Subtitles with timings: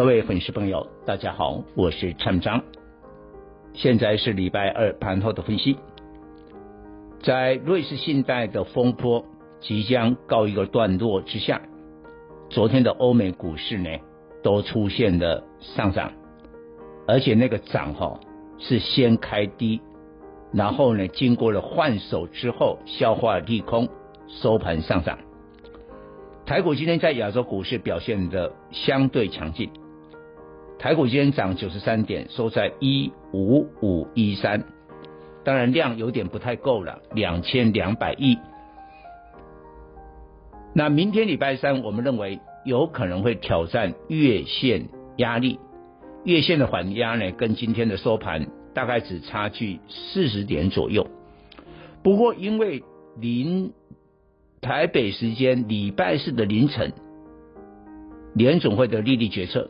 [0.00, 2.62] 各位粉丝朋友，大家好，我是陈章。
[3.74, 5.76] 现在是礼拜二盘后的分析。
[7.22, 9.26] 在瑞士信贷的风波
[9.60, 11.60] 即将告一个段落之下，
[12.48, 13.90] 昨天的欧美股市呢
[14.42, 16.14] 都出现了上涨，
[17.06, 18.18] 而且那个涨哈
[18.58, 19.82] 是先开低，
[20.50, 23.86] 然后呢经过了换手之后消化利空，
[24.28, 25.18] 收盘上涨。
[26.46, 29.70] 台股今天在亚洲股市表现的相对强劲。
[30.80, 34.64] 台股今天涨九十三点，收在一五五一三，
[35.44, 38.38] 当然量有点不太够了，两千两百亿。
[40.72, 45.60] 那明天礼拜三，我们认为有可能会挑战月线压力，
[46.24, 51.06] 月线的缓压呢，跟今天的收盘大概只差距四十点左右。
[52.02, 52.82] 不过因为
[53.18, 53.74] 临
[54.62, 56.94] 台北时间礼拜四的凌晨，
[58.32, 59.68] 联总会的利率决策。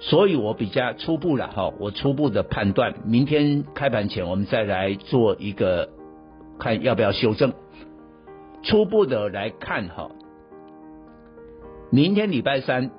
[0.00, 5.88] 所以我比较初步了哈，我初步的判断，明天开盘前我们再来做一个
[6.58, 7.52] 看要不要修正。
[8.62, 10.10] 初步的来看哈，
[11.90, 12.90] 明天礼拜三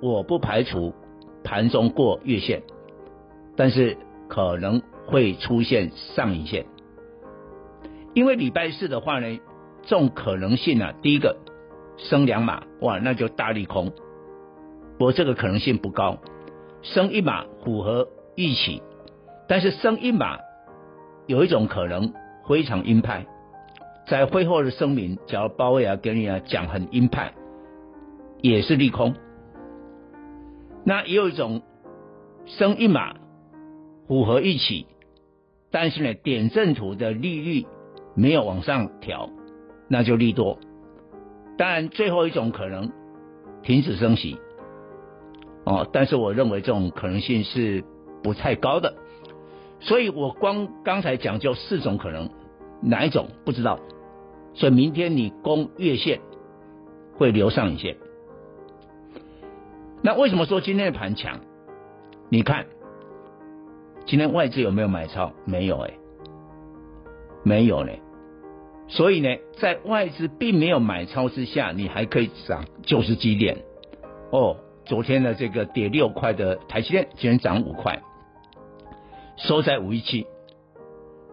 [0.00, 0.94] 我不排除
[1.44, 2.62] 盘中过月线，
[3.54, 6.64] 但是可能会出现上影线，
[8.14, 9.38] 因为礼拜四的话呢，
[9.82, 11.36] 这种可能性啊，第一个
[11.98, 13.92] 升两码哇，那就大利空，
[14.98, 16.18] 不过这个可能性不高。
[16.94, 18.82] 升一码符合预期，
[19.46, 20.38] 但是升一码
[21.26, 22.12] 有一种可能
[22.48, 23.26] 非常鹰派，
[24.06, 27.34] 在会后的声明，假如鲍威尔跟你讲很鹰派，
[28.40, 29.14] 也是利空。
[30.84, 31.62] 那也有一种
[32.46, 33.14] 升一码
[34.06, 34.86] 符合预期，
[35.70, 37.66] 但是呢点阵图的利率
[38.14, 39.28] 没有往上调，
[39.88, 40.58] 那就利多。
[41.58, 42.90] 当然最后一种可能
[43.62, 44.38] 停止升息。
[45.68, 47.84] 哦，但是我认为这种可能性是
[48.22, 48.94] 不太高的，
[49.80, 52.30] 所以我光刚才讲就四种可能，
[52.80, 53.78] 哪一种不知道，
[54.54, 56.20] 所以明天你攻月线
[57.18, 57.98] 会留上影线。
[60.00, 61.40] 那为什么说今天的盘强？
[62.30, 62.64] 你看
[64.06, 65.32] 今天外资有没有买超？
[65.44, 65.92] 没有哎、
[67.42, 67.92] 没有呢。
[68.86, 73.58] 所以呢，在外资并没有买超之下，你还可以涨九十几点
[74.30, 74.56] 哦。
[74.88, 78.00] 昨天的这个跌六块的台积电，今天涨五块，
[79.36, 80.26] 收在五一七。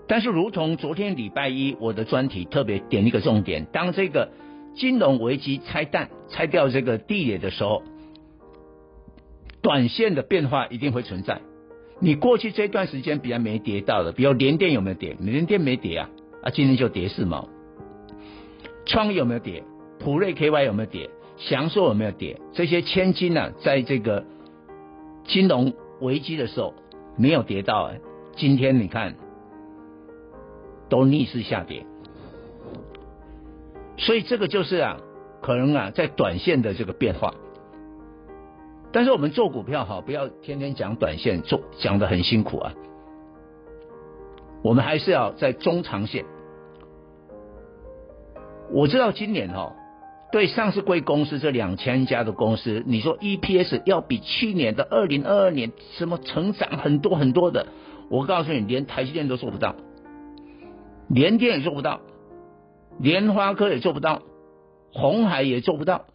[0.08, 4.30] 但是，如同昨天礼拜一我的专题特别点一个重点，当这个
[4.76, 7.82] 金融危机拆弹、拆掉这个地雷的时候，
[9.62, 11.40] 短线的变化一定会存在。
[12.02, 15.16] 你过去这段时间比较没跌到的，比如联电有没有跌？
[15.18, 16.10] 联电没跌啊，
[16.44, 17.48] 啊，今天就跌四毛。
[18.86, 19.64] 创有没有跌？
[19.98, 21.10] 普瑞 KY 有没有跌？
[21.38, 22.40] 祥硕有没有跌？
[22.54, 24.24] 这些千金呢、啊，在这个
[25.26, 26.74] 金融危机的时候
[27.18, 27.92] 没有跌到，
[28.36, 29.16] 今天你看
[30.88, 31.86] 都逆势下跌，
[33.98, 34.98] 所以这个就是啊，
[35.42, 37.34] 可能啊，在短线的这个变化。
[38.94, 42.74] 但是我们做股票哈，不要天天讲短线，做讲得很辛苦啊。
[44.64, 46.24] 我们还是要在中长线。
[48.72, 49.76] 我知道今年哈。
[50.32, 57.68] 对上市贵公司这两千家的公司，你说 EPS 要比去年的二零二二年什么成长很多很多的，
[58.10, 59.76] 我告诉你，连台积电都做不到，
[61.08, 62.02] 联电也做不到，
[63.00, 64.24] 联发科也做不到，
[64.92, 66.06] 鸿海也做不到。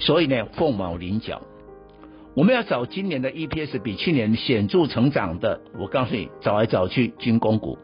[0.00, 1.42] 所以呢，凤毛麟角。
[2.34, 7.78] 我们要找今年的 EPS 比去年显著成长的，我告诉你，找来找去，军工股、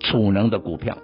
[0.00, 0.98] 储能的股票。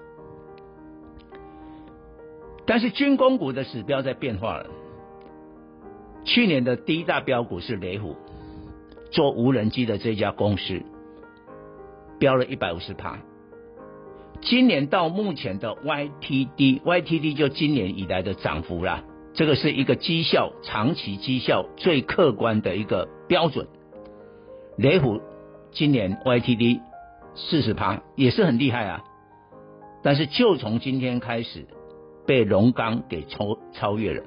[2.67, 4.67] 但是军工股的指标在变化了。
[6.25, 8.17] 去年的第一大标股是雷虎，
[9.13, 10.83] 做无人机的这家公司，
[12.19, 13.19] 标了一百五十趴。
[14.41, 23.69] 今年到目前的 YTD，YTD 就今年以来的涨幅啦，这个是一个绩效长期绩效最客观的一个标准。
[24.77, 25.21] 雷虎
[25.71, 26.81] 今年 YTD
[27.35, 29.05] 四十趴也是很厉害啊，
[30.03, 31.67] 但是就从今天开始。
[32.27, 34.23] 被龙刚给超超越了，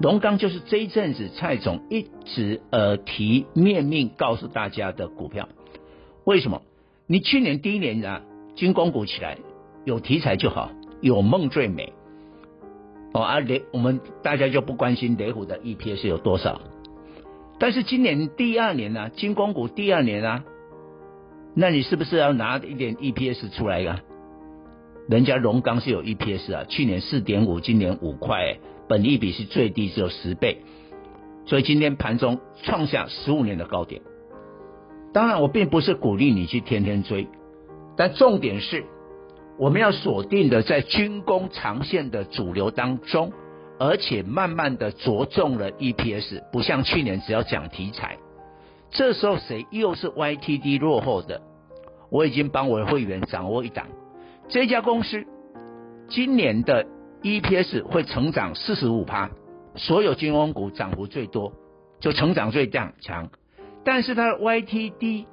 [0.00, 5.48] 龙钢就是这一阵子蔡总一直呃提面命告诉大家的股票。
[6.24, 6.62] 为什么？
[7.06, 8.22] 你去年第一年啊，
[8.56, 9.38] 军工股起来
[9.84, 10.70] 有题材就好，
[11.00, 11.92] 有梦最美。
[13.12, 16.60] 哦，啊雷，我们大家就不关心雷虎的 EPS 有多少。
[17.60, 20.44] 但是今年第二年呢、啊，军工股第二年啊，
[21.54, 24.00] 那你是不是要拿一点 EPS 出来啊？
[25.06, 28.56] 人家龙钢是有 EPS 啊，去年四点五，今年五块，
[28.88, 30.62] 本益比是最低，只有十倍，
[31.44, 34.00] 所以今天盘中创下十五年的高点。
[35.12, 37.28] 当然，我并不是鼓励你去天天追，
[37.98, 38.84] 但重点是，
[39.58, 43.30] 我们要锁定的在军工长线的主流当中，
[43.78, 48.16] 而且慢慢的着重了 EPS，不像去年只要讲题材。
[48.90, 51.42] 这时候谁又是 YTD 落后的？
[52.10, 53.86] 我已经帮我的会员掌握一档。
[54.48, 55.24] 这家公司
[56.08, 56.86] 今年的
[57.22, 59.30] EPS 会成长四十五趴，
[59.74, 61.52] 所有军工股涨幅最多，
[61.98, 63.30] 就成长最强强，
[63.84, 65.24] 但是它的 YTD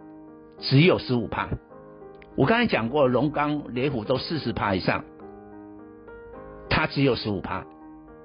[0.60, 1.50] 只有十五趴。
[2.38, 5.04] 我刚才讲过，龙钢、雷虎都四十趴以上，
[6.70, 7.66] 它只有十五趴。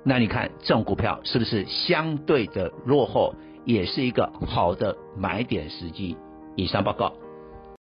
[0.04, 3.34] 那你看这种股票是不是相对的落后，
[3.64, 6.16] 也是一个好的买点时机？
[6.54, 7.12] 以上报告。